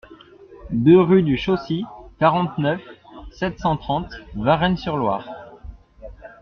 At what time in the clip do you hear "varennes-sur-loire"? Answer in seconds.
4.33-5.29